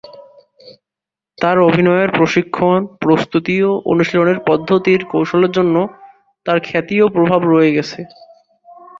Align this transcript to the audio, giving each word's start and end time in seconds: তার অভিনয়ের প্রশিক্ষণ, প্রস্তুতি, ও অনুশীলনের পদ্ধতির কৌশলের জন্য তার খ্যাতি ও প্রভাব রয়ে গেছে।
তার 1.37 1.57
অভিনয়ের 1.69 2.09
প্রশিক্ষণ, 2.11 2.79
প্রস্তুতি, 3.01 3.57
ও 3.63 3.71
অনুশীলনের 3.91 4.39
পদ্ধতির 4.49 5.01
কৌশলের 5.11 5.51
জন্য 5.51 5.75
তার 6.45 6.57
খ্যাতি 6.63 6.95
ও 7.01 7.07
প্রভাব 7.15 7.41
রয়ে 7.45 7.75
গেছে। 7.77 7.99